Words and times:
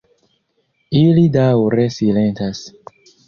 Ili 1.01 1.25
daŭre 1.35 1.85
silentas. 1.99 2.63